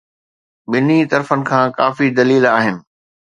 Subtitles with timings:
[0.71, 2.75] ٻنهي طرفن کان ڪافي دليل آهن.